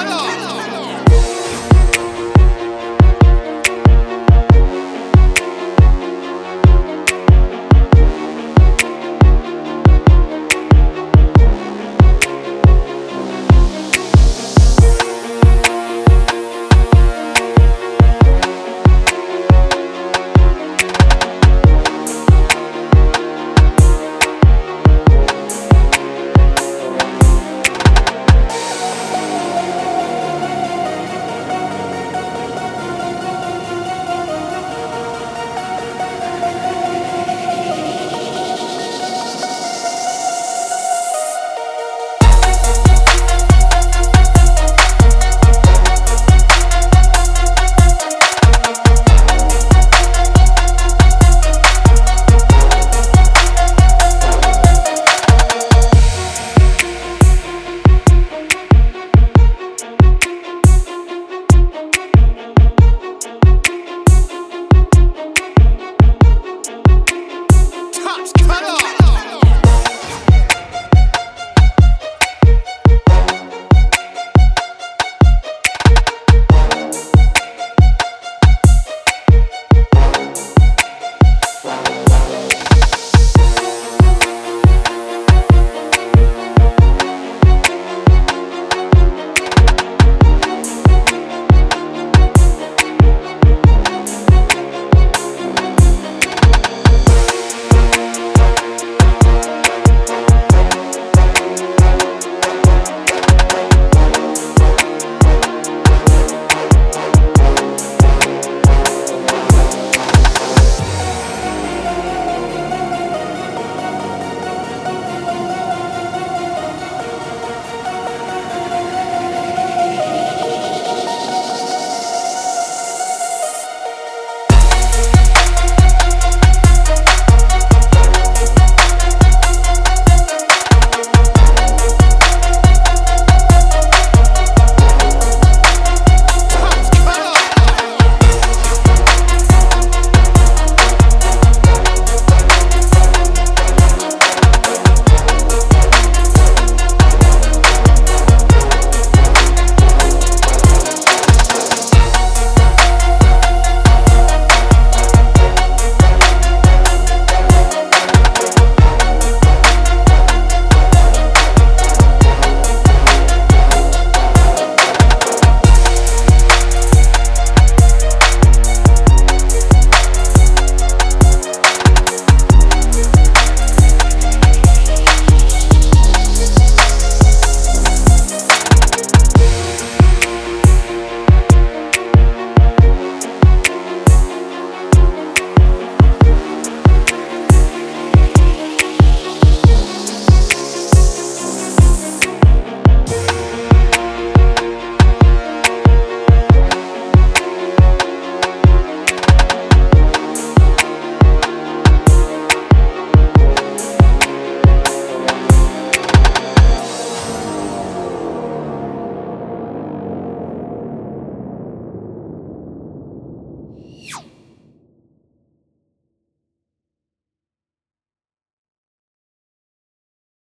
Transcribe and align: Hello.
Hello. 0.00 0.47